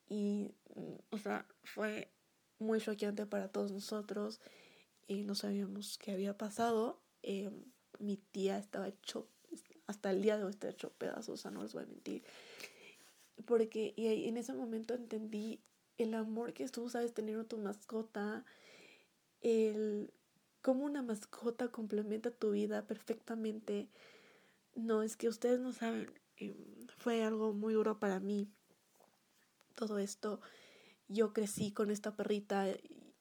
[0.09, 0.53] Y,
[1.11, 2.13] o sea, fue
[2.61, 4.41] muy choqueante para todos nosotros
[5.09, 7.01] y no sabíamos qué había pasado.
[7.23, 7.51] Eh,
[7.99, 9.27] mi tía estaba hecho,
[9.89, 12.23] hasta el día de hoy está hecho pedazos, o sea, no les voy a mentir.
[13.47, 15.61] Porque y en ese momento entendí
[15.97, 18.45] el amor que tú sabes tener a tu mascota,
[19.41, 20.13] el
[20.63, 23.89] cómo una mascota complementa tu vida perfectamente.
[24.75, 26.55] No, es que ustedes no saben, em,
[26.99, 28.49] fue algo muy duro para mí
[29.75, 30.41] todo esto.
[31.09, 32.67] Yo crecí con esta perrita,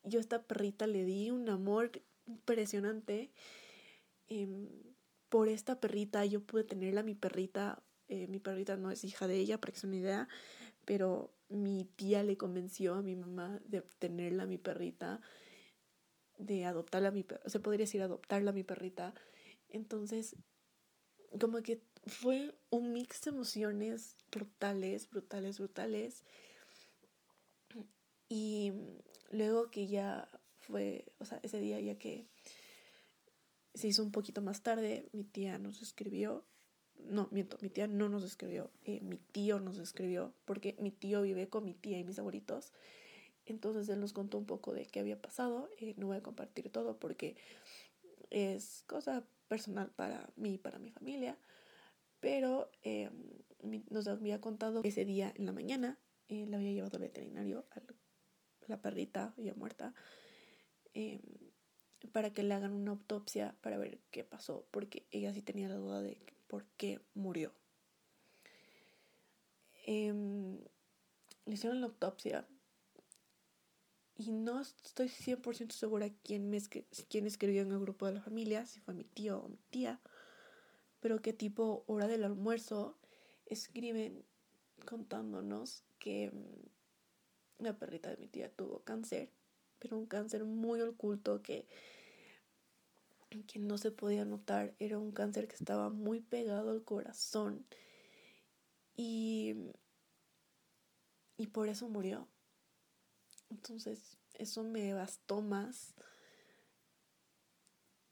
[0.08, 1.92] yo a esta perrita le di un amor
[2.26, 3.32] impresionante.
[4.28, 4.68] Em,
[5.30, 9.38] por esta perrita yo pude tenerla, mi perrita, eh, mi perrita no es hija de
[9.38, 10.28] ella, para que se una idea,
[10.86, 15.22] pero mi tía le convenció a mi mamá de tenerla, mi perrita,
[16.38, 19.14] de adoptarla, mi, se podría decir adoptarla, mi perrita.
[19.70, 20.36] Entonces,
[21.40, 26.24] como que fue un mix de emociones brutales, brutales, brutales.
[28.30, 28.74] Y
[29.32, 32.28] luego que ya fue, o sea, ese día ya que
[33.74, 36.46] se hizo un poquito más tarde, mi tía nos escribió
[37.00, 41.22] no, miento, mi tía no nos escribió, eh, mi tío nos escribió, porque mi tío
[41.22, 42.74] vive con mi tía y mis abuelitos.
[43.46, 45.70] Entonces él nos contó un poco de qué había pasado.
[45.80, 47.38] Eh, no voy a compartir todo porque
[48.30, 51.38] es cosa personal para mí y para mi familia.
[52.20, 53.10] Pero eh,
[53.90, 57.80] nos había contado ese día en la mañana eh, la había llevado al veterinario, a
[58.68, 59.94] la perrita ya muerta,
[62.12, 65.76] para que le hagan una autopsia para ver qué pasó, porque ella sí tenía la
[65.76, 67.54] duda de por qué murió.
[69.86, 70.60] Em,
[71.46, 72.48] le hicieron la autopsia
[74.18, 76.60] y no estoy 100% segura quién, me
[77.10, 80.02] quién escribió en el grupo de la familia, si fue mi tío o mi tía,
[81.00, 82.98] pero qué tipo hora del almuerzo
[83.46, 84.26] escriben
[84.86, 86.77] contándonos que mm,
[87.60, 89.32] la perrita de mi tía tuvo cáncer,
[89.80, 91.68] pero un cáncer muy oculto que
[93.48, 97.66] que no se podía notar, era un cáncer que estaba muy pegado al corazón
[98.96, 99.56] y,
[101.38, 102.28] y por eso murió.
[103.50, 105.94] Entonces, eso me bastó más.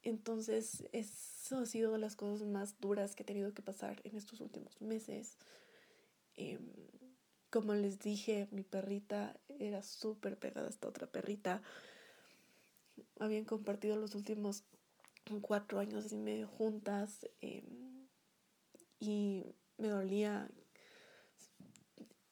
[0.03, 4.15] Entonces, eso ha sido de las cosas más duras que he tenido que pasar en
[4.15, 5.37] estos últimos meses.
[6.35, 6.71] Em,
[7.55, 11.61] como les dije, mi perrita era súper pegada a esta otra perrita.
[13.17, 14.65] Habían compartido los últimos
[15.39, 18.09] cuatro años y medio juntas em,
[18.99, 19.45] y
[19.77, 20.49] me dolía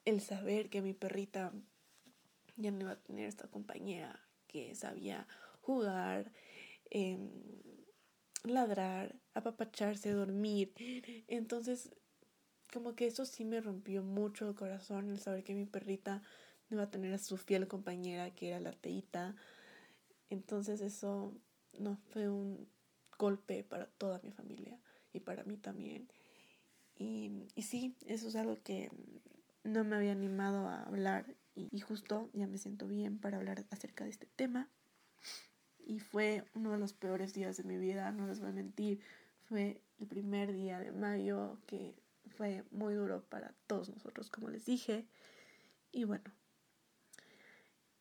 [0.03, 1.53] el saber que mi perrita
[2.57, 5.25] ya no iba a tener esta compañera que sabía
[5.61, 6.33] jugar,
[6.89, 7.31] em,
[8.43, 10.73] ladrar, apapacharse, dormir.
[11.29, 11.95] Entonces,
[12.73, 16.23] como que eso sí me rompió mucho el corazón, el saber que mi perrita
[16.69, 19.35] no iba a tener a su fiel compañera, que era la teita.
[20.31, 21.31] Entonces eso,
[21.77, 22.67] no, fue un
[23.19, 24.79] golpe para toda mi familia
[25.13, 26.09] y para mí también.
[26.97, 28.89] Y, y sí, eso es algo que
[29.63, 34.03] no me había animado a hablar y, justo ya me siento bien para hablar acerca
[34.03, 34.67] de este tema.
[35.85, 38.99] Y fue uno de los peores días de mi vida, no les voy a mentir.
[39.43, 41.93] Fue el primer día de mayo que
[42.29, 45.07] fue muy duro para todos nosotros, como les dije.
[45.91, 46.25] Y bueno,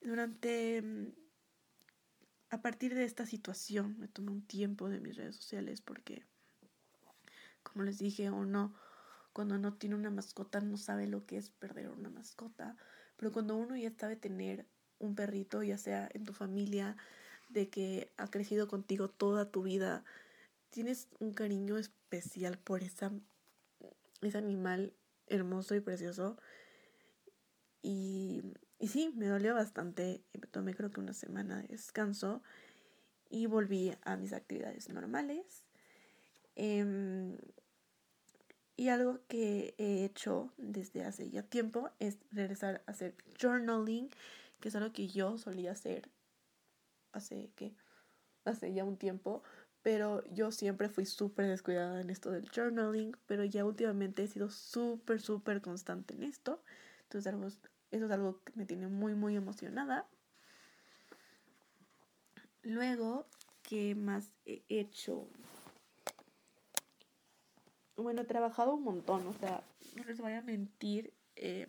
[0.01, 0.83] durante...
[0.83, 1.13] Mm,
[2.51, 6.23] a partir de esta situación me tomé un tiempo de mis redes sociales porque,
[7.63, 8.75] como les dije, uno
[9.33, 12.77] cuando no tiene una mascota no sabe lo que es perder una mascota.
[13.17, 14.67] Pero cuando uno ya sabe tener
[14.99, 16.97] un perrito, ya sea en tu familia,
[17.49, 20.05] de que ha crecido contigo toda tu vida,
[20.71, 23.13] tienes un cariño especial por esa,
[24.23, 24.95] ese animal
[25.27, 26.37] hermoso y precioso.
[27.83, 28.43] Y,
[28.79, 30.23] y sí, me dolió bastante.
[30.33, 32.43] Me tomé creo que una semana de descanso
[33.31, 35.65] y volví a mis actividades normales.
[36.55, 37.39] Em,
[38.77, 44.11] y algo que he hecho desde hace ya tiempo es regresar a hacer journaling,
[44.61, 46.11] que es algo que yo solía hacer
[47.13, 47.75] hace que
[48.45, 49.43] hace ya un tiempo,
[49.83, 54.49] pero yo siempre fui súper descuidada en esto del journaling, pero ya últimamente he sido
[54.49, 56.63] súper, súper constante en esto.
[57.05, 57.35] Entonces
[57.91, 60.07] eso es algo que me tiene muy, muy emocionada.
[62.63, 63.27] Luego,
[63.63, 65.27] ¿qué más he hecho?
[67.97, 69.65] Bueno, he trabajado un montón, o sea,
[69.97, 71.69] no les voy a mentir, eh,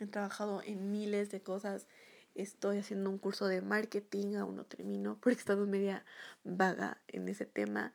[0.00, 1.86] he trabajado en miles de cosas.
[2.36, 6.04] Estoy haciendo un curso de marketing, aún no termino porque he estado media
[6.44, 7.94] vaga en ese tema,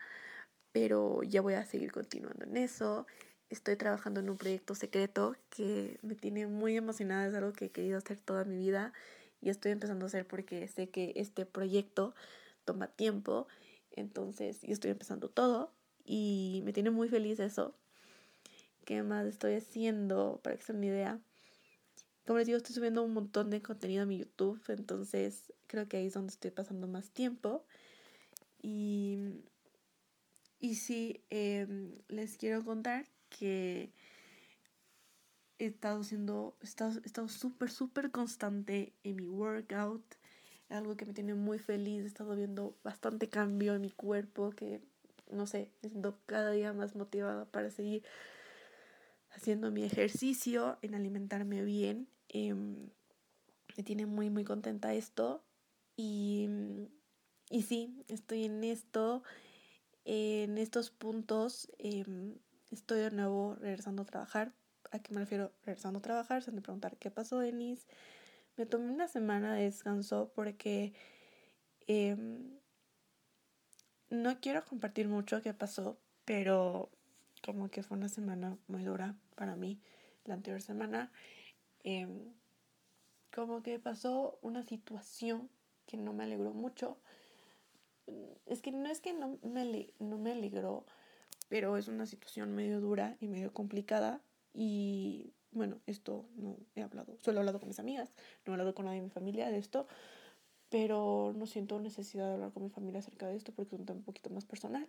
[0.71, 3.05] pero ya voy a seguir continuando en eso.
[3.49, 7.71] Estoy trabajando en un proyecto secreto que me tiene muy emocionada, es algo que he
[7.71, 8.93] querido hacer toda mi vida
[9.41, 12.15] y estoy empezando a hacer porque sé que este proyecto
[12.65, 13.47] toma tiempo,
[13.91, 15.73] entonces yo estoy empezando todo
[16.03, 17.75] y me tiene muy feliz eso.
[18.85, 20.39] ¿Qué más estoy haciendo?
[20.43, 21.19] Para que se una idea.
[22.31, 25.97] Como les digo, estoy subiendo un montón de contenido a mi YouTube, entonces creo que
[25.97, 27.65] ahí es donde estoy pasando más tiempo.
[28.61, 29.17] Y,
[30.57, 33.91] y sí, em, les quiero contar que
[35.59, 40.15] he estado siendo, he estado súper, súper constante en mi workout,
[40.69, 44.79] algo que me tiene muy feliz, he estado viendo bastante cambio en mi cuerpo, que
[45.29, 48.05] no sé, me siento cada día más motivada para seguir
[49.31, 52.07] haciendo mi ejercicio, en alimentarme bien.
[52.33, 52.89] Em,
[53.77, 55.43] me tiene muy, muy contenta esto.
[55.97, 56.47] Y,
[57.49, 59.23] y sí, estoy en esto,
[60.05, 61.69] en estos puntos.
[61.77, 62.35] Em,
[62.71, 64.53] estoy de nuevo regresando a trabajar.
[64.91, 65.51] ¿A qué me refiero?
[65.65, 66.41] Regresando a trabajar.
[66.41, 67.85] Se me preguntar qué pasó, Denise.
[68.55, 70.93] Me tomé una semana de descanso porque
[71.87, 72.59] em,
[74.09, 76.89] no quiero compartir mucho qué pasó, pero
[77.43, 79.81] como que fue una semana muy dura para mí
[80.25, 81.11] la anterior semana.
[81.83, 82.33] Em,
[83.33, 85.49] como que pasó una situación
[85.85, 86.97] que no me alegró mucho.
[88.45, 90.85] Es que no es que no me, no me alegró,
[91.49, 94.21] pero es una situación medio dura y medio complicada.
[94.53, 98.13] Y bueno, esto no he hablado, solo he hablado con mis amigas,
[98.45, 99.87] no he hablado con nadie de mi familia de esto,
[100.69, 103.85] pero no siento necesidad de hablar con mi familia acerca de esto porque es un
[103.85, 104.87] tema un poquito más personal.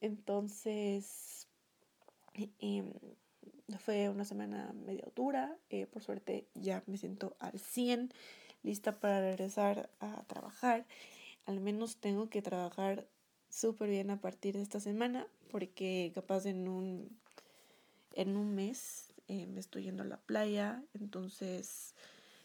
[0.00, 1.46] Entonces,
[2.58, 2.92] em,
[3.78, 5.56] fue una semana medio dura.
[5.70, 8.12] Eh, por suerte ya me siento al 100,
[8.62, 10.86] lista para regresar a trabajar.
[11.46, 13.06] Al menos tengo que trabajar
[13.48, 17.16] súper bien a partir de esta semana porque capaz en un,
[18.14, 20.82] en un mes eh, me estoy yendo a la playa.
[20.94, 21.94] Entonces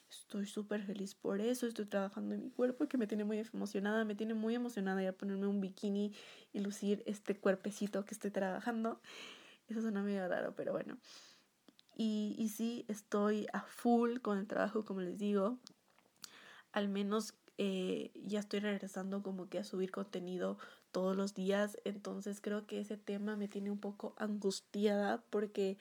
[0.10, 4.06] Estoy súper feliz por eso, estoy trabajando en mi cuerpo que me tiene muy emocionada,
[4.06, 6.14] me tiene muy emocionada ya ponerme un bikini
[6.52, 9.00] y lucir este cuerpecito que estoy trabajando.
[9.70, 10.98] Eso suena medio raro, pero bueno.
[11.96, 15.58] Y, y sí, estoy a full con el trabajo, como les digo.
[16.72, 20.58] Al menos eh, ya estoy regresando como que a subir contenido
[20.92, 21.78] todos los días.
[21.84, 25.78] Entonces creo que ese tema me tiene un poco angustiada porque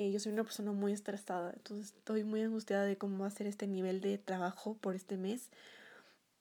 [0.00, 3.30] eh, yo soy una persona muy estresada, entonces estoy muy angustiada de cómo va a
[3.30, 5.50] ser este nivel de trabajo por este mes,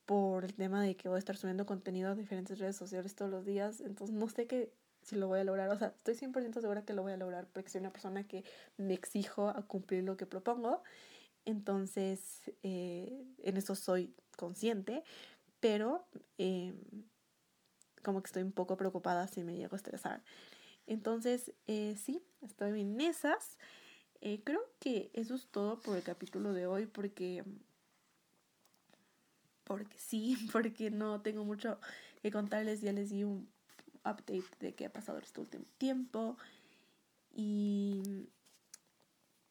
[0.05, 3.29] por el tema de que voy a estar subiendo contenido a diferentes redes sociales todos
[3.29, 6.61] los días, entonces no sé qué si lo voy a lograr, o sea, estoy 100%
[6.61, 8.43] segura que lo voy a lograr porque soy una persona que
[8.77, 10.83] me exijo a cumplir lo que propongo,
[11.45, 15.03] entonces eh, en eso soy consciente,
[15.59, 16.05] pero
[16.37, 16.73] eh,
[18.03, 20.23] como que estoy un poco preocupada si me llego a estresar.
[20.87, 23.57] Entonces, eh, sí, estoy en esas.
[24.21, 27.43] Eh, creo que eso es todo por el capítulo de hoy porque
[29.63, 31.79] porque sí, porque no tengo mucho
[32.21, 33.47] que contarles, ya les di un
[34.05, 36.37] update de qué ha pasado este último tiempo
[37.31, 38.29] y,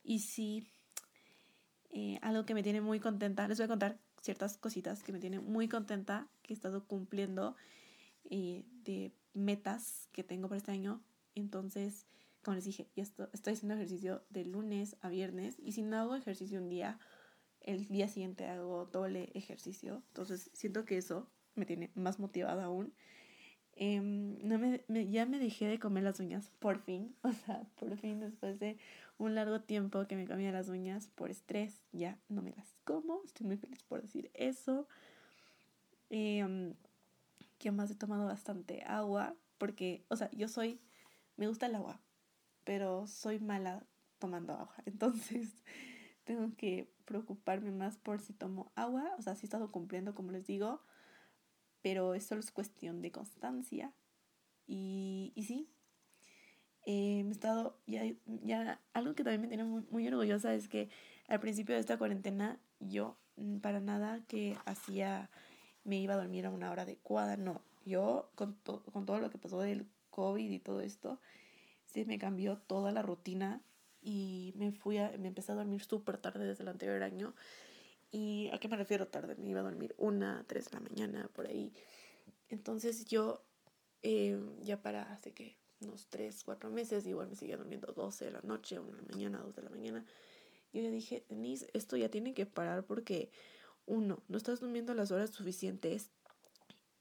[0.03, 0.66] y sí,
[1.90, 5.20] eh, algo que me tiene muy contenta, les voy a contar ciertas cositas que me
[5.20, 7.57] tienen muy contenta, que he estado cumpliendo
[8.30, 11.03] de metas que tengo para este año
[11.38, 12.07] entonces,
[12.42, 16.16] como les dije, esto, estoy haciendo ejercicio de lunes a viernes y si no hago
[16.16, 16.99] ejercicio un día,
[17.61, 20.03] el día siguiente hago doble ejercicio.
[20.09, 22.92] Entonces siento que eso me tiene más motivada aún.
[23.81, 27.14] Em, no me, ya me dejé de comer las uñas, por fin.
[27.22, 28.76] O sea, por fin después de
[29.18, 33.22] un largo tiempo que me comía las uñas por estrés, ya no me las como.
[33.24, 34.89] Estoy muy feliz por decir eso.
[36.11, 36.74] Eh,
[37.72, 40.81] más he tomado bastante agua, porque, o sea, yo soy,
[41.37, 42.01] me gusta el agua,
[42.64, 43.85] pero soy mala
[44.18, 44.74] tomando agua.
[44.87, 45.51] Entonces,
[46.24, 49.14] tengo que preocuparme más por si tomo agua.
[49.18, 50.83] O sea, sí he estado cumpliendo, como les digo,
[51.83, 53.93] pero eso es cuestión de constancia.
[54.66, 55.68] Y, y sí,
[56.87, 60.89] eh, he estado, ya, ya, algo que también me tiene muy, muy orgullosa es que
[61.29, 65.31] al principio de esta cuarentena yo mm, para nada que hacía,
[65.85, 67.62] me iba a dormir a una hora adecuada, no.
[67.85, 68.57] Yo con,
[68.93, 71.20] con todo lo que pasó del COVID y todo esto,
[71.85, 73.62] se me cambió toda la rutina
[74.01, 77.35] y me fui a, me empecé a dormir súper tarde desde el anterior año.
[78.11, 79.36] ¿Y a qué me refiero tarde?
[79.36, 81.72] Me iba a dormir una, tres de la mañana, por ahí.
[82.48, 83.44] Entonces yo,
[84.02, 88.30] eh, ya para hace que unos tres, cuatro meses, igual me seguía durmiendo 12 de
[88.32, 90.04] la noche, una de la mañana, dos de la mañana.
[90.72, 93.30] Y yo dije, Denise, esto ya tiene que parar porque,
[93.86, 96.11] uno, no estás durmiendo las horas suficientes.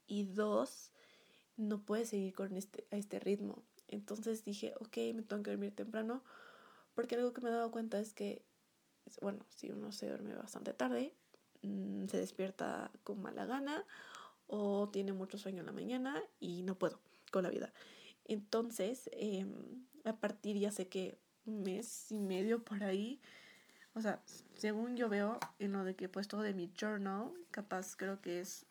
[0.08, 0.92] Y dos,
[1.58, 3.64] no puedes seguir con este, a este ritmo.
[3.88, 6.24] Entonces dije, ok, me tengo que dormir temprano,
[6.94, 8.46] porque algo que me he dado cuenta es que,
[9.22, 11.14] bueno, si uno se duerme bastante tarde,
[11.62, 13.86] mm, se despierta con mala gana
[14.48, 17.00] o tiene mucho sueño en la mañana y no puedo
[17.32, 17.74] con la vida.
[18.26, 23.22] Entonces, em, a partir ya sé que mes y medio por ahí,
[23.94, 24.22] o sea,
[24.56, 28.42] según yo veo en lo de que he puesto de mi journal, capaz creo que
[28.42, 28.66] es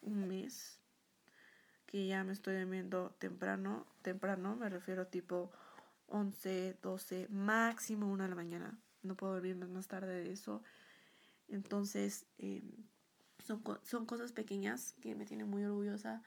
[0.00, 0.80] un mes
[1.86, 5.52] que ya me estoy durmiendo temprano, temprano, me refiero tipo
[6.08, 8.78] 11, 12, máximo 1 de la mañana.
[9.02, 10.62] No puedo dormirme más tarde de eso.
[11.48, 12.70] Entonces, em,
[13.44, 16.22] son, son cosas pequeñas que me tienen muy orgullosa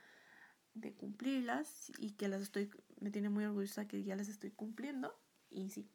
[0.74, 2.70] de cumplirlas y que las estoy,
[3.00, 5.18] me tiene muy orgullosa que ya las estoy cumpliendo.
[5.50, 5.90] Y sí.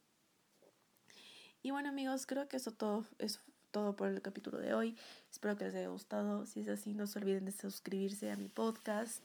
[1.62, 4.96] Y bueno amigos, creo que eso todo es todo por el capítulo de hoy.
[5.30, 6.46] Espero que les haya gustado.
[6.46, 9.22] Si es así, no se olviden de suscribirse a mi podcast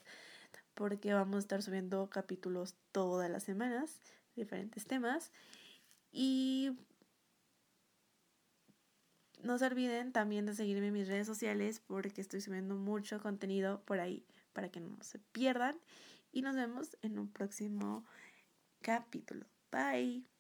[0.74, 4.02] porque vamos a estar subiendo capítulos todas las semanas,
[4.36, 5.32] diferentes temas.
[6.12, 6.78] Y
[9.46, 13.82] no se olviden también de seguirme en mis redes sociales porque estoy subiendo mucho contenido
[13.86, 15.78] por ahí para que no se pierdan.
[16.32, 18.06] Y nos vemos en un próximo
[18.82, 19.46] capítulo.
[19.72, 20.35] Bye.